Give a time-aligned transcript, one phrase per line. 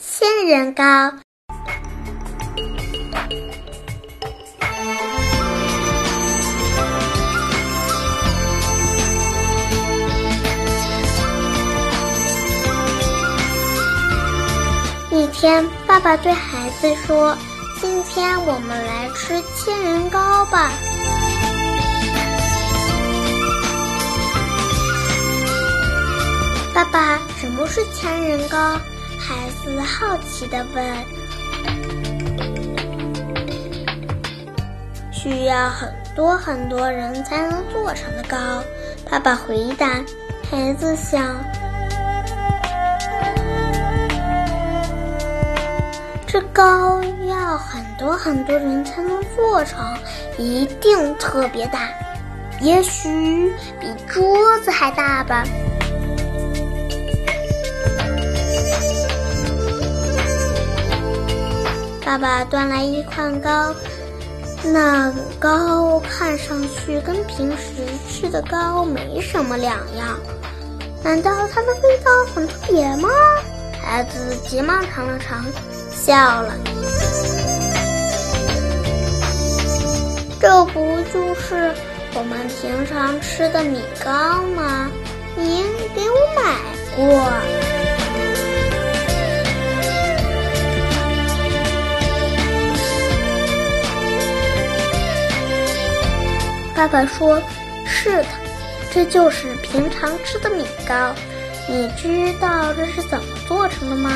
[0.00, 0.84] 千人糕。
[15.10, 17.36] 一天，爸爸对孩子说
[17.82, 20.70] ：“今天我们来吃千人糕吧。”
[26.72, 28.78] 爸爸，什么是千人糕？
[29.18, 31.04] 孩子好奇地问。
[35.12, 38.36] 需要很多很多人才能做成的糕。
[39.10, 40.00] 爸爸回答。
[40.50, 41.36] 孩子想。
[46.26, 49.94] 这糕要很多很多人才能做成，
[50.38, 51.88] 一定特别大，
[52.60, 55.44] 也许比桌子还大吧。
[62.08, 63.74] 爸爸端来一块糕，
[64.64, 70.18] 那糕看上去跟平时吃的糕没什么两样，
[71.04, 73.10] 难道它的味道很特别吗？
[73.82, 75.44] 孩子急忙尝了尝。
[75.92, 76.54] 笑了，
[80.40, 80.80] 这不
[81.12, 81.74] 就是
[82.14, 84.90] 我们平常吃的米糕吗？
[85.36, 85.62] 您
[85.94, 86.56] 给我买
[86.96, 87.87] 过。
[96.78, 97.42] 爸爸说
[97.84, 98.28] ：“是的，
[98.92, 101.12] 这就是平常吃的米糕。
[101.68, 104.08] 你知道这是怎么做成的吗？”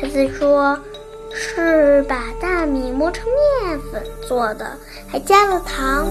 [0.00, 0.80] 孩子说
[1.30, 3.26] 是把大米磨成
[3.62, 4.74] 面粉做的，
[5.06, 6.08] 还加了糖。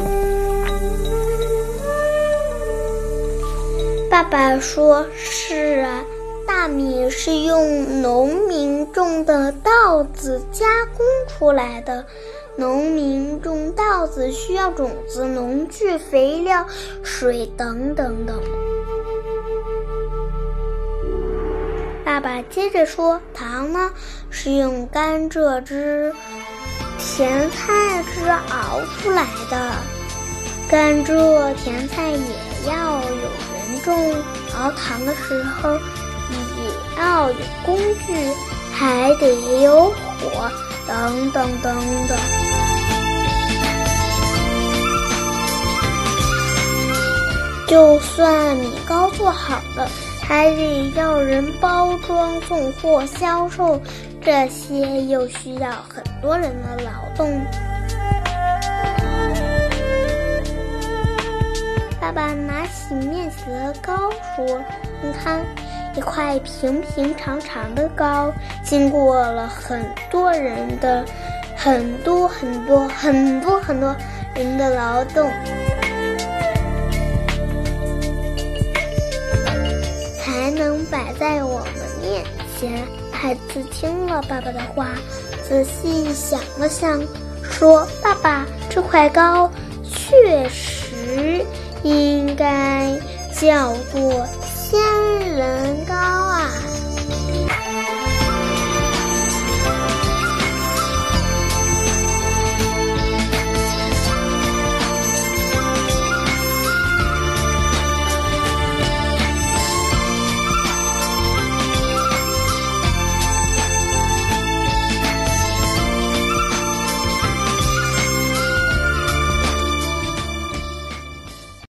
[4.12, 6.06] 爸爸说：“是啊，
[6.48, 12.06] 大米是用农民种的稻子加工出来的。
[12.56, 16.66] 农民种稻子需要种子、农具、肥料、
[17.04, 18.42] 水等等等。”
[22.04, 23.92] 爸爸接着说：“糖呢，
[24.32, 26.12] 是用甘蔗汁、
[26.98, 29.72] 甜菜汁熬出来的。
[30.68, 32.18] 甘蔗、甜菜也
[32.68, 34.16] 要有人种，
[34.58, 35.78] 熬糖的时候
[36.98, 38.14] 要有工具，
[38.74, 40.52] 还得有火，
[40.88, 41.76] 等等等
[42.08, 42.18] 等。
[47.68, 49.90] 就算米糕做好了。”
[50.28, 53.80] 还得要人包装、送货、销售，
[54.22, 57.42] 这些又需要很多人的劳动。
[62.02, 64.62] 爸爸拿起面前的糕说
[65.02, 65.46] ：“你看，
[65.98, 68.32] 一块平平常常的糕，
[68.64, 71.04] 经过了很多人的、
[71.56, 73.96] 很多很多很多很多
[74.36, 75.28] 人的劳动。”
[80.20, 82.24] 才能摆在我们面
[82.60, 82.72] 前。
[83.12, 84.90] 孩子听了爸爸的话，
[85.44, 87.02] 仔细想了想，
[87.42, 89.50] 说：“爸爸，这块糕
[89.84, 91.44] 确实
[91.82, 92.96] 应该
[93.34, 94.80] 叫做仙
[95.38, 96.27] 人高